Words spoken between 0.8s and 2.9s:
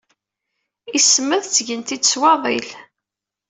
Ismed ttgen-t-id s waḍil.